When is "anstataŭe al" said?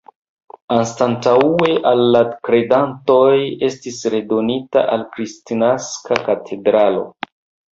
0.75-2.01